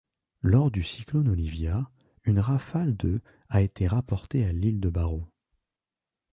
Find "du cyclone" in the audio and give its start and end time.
0.71-1.27